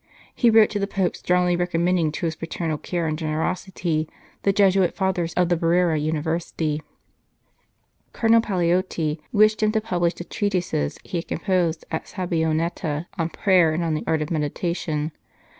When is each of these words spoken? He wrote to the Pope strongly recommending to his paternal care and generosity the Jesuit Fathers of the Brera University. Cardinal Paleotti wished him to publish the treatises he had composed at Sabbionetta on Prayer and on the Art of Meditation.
He 0.33 0.49
wrote 0.49 0.71
to 0.71 0.79
the 0.79 0.87
Pope 0.87 1.15
strongly 1.15 1.55
recommending 1.55 2.11
to 2.13 2.25
his 2.25 2.35
paternal 2.35 2.79
care 2.79 3.05
and 3.05 3.15
generosity 3.19 4.09
the 4.41 4.51
Jesuit 4.51 4.95
Fathers 4.95 5.31
of 5.35 5.49
the 5.49 5.55
Brera 5.55 5.95
University. 5.95 6.81
Cardinal 8.11 8.41
Paleotti 8.41 9.19
wished 9.31 9.61
him 9.61 9.71
to 9.73 9.79
publish 9.79 10.15
the 10.15 10.23
treatises 10.23 10.97
he 11.03 11.19
had 11.19 11.27
composed 11.27 11.85
at 11.91 12.07
Sabbionetta 12.07 13.05
on 13.19 13.29
Prayer 13.29 13.73
and 13.73 13.83
on 13.83 13.93
the 13.93 14.03
Art 14.07 14.23
of 14.23 14.31
Meditation. 14.31 15.11